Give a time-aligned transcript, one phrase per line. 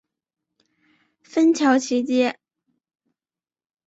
[1.21, 2.39] 芬乔奇街。